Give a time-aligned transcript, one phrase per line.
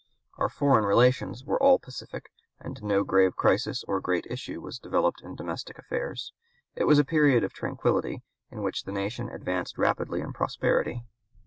[0.39, 5.21] Our foreign relations were all pacific; and no grave crisis or great issue was developed
[5.21, 6.33] in domestic affairs.
[6.75, 11.03] It was a period of tranquillity, in which the nation advanced rapidly in prosperity.